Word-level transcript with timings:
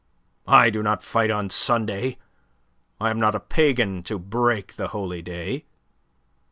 "I 0.47 0.71
do 0.71 0.81
not 0.81 1.03
fight 1.03 1.29
on 1.29 1.51
Sunday. 1.51 2.17
I 2.99 3.11
am 3.11 3.19
not 3.19 3.35
a 3.35 3.39
pagan 3.39 4.01
to 4.05 4.17
break 4.17 4.75
the 4.75 4.87
holy 4.87 5.21
day." 5.21 5.65